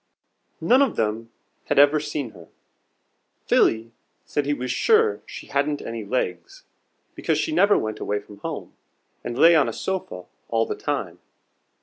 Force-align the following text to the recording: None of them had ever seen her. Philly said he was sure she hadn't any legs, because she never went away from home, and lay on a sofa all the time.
None 0.61 0.81
of 0.81 0.95
them 0.95 1.29
had 1.65 1.77
ever 1.77 1.99
seen 1.99 2.31
her. 2.31 2.47
Philly 3.45 3.91
said 4.25 4.47
he 4.47 4.53
was 4.55 4.71
sure 4.71 5.21
she 5.27 5.45
hadn't 5.45 5.79
any 5.79 6.03
legs, 6.03 6.63
because 7.13 7.37
she 7.37 7.51
never 7.51 7.77
went 7.77 7.99
away 7.99 8.19
from 8.19 8.39
home, 8.39 8.73
and 9.23 9.37
lay 9.37 9.53
on 9.55 9.69
a 9.69 9.73
sofa 9.73 10.25
all 10.49 10.65
the 10.65 10.73
time. 10.73 11.19